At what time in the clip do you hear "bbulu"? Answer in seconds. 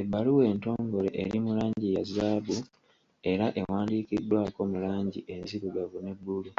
6.16-6.50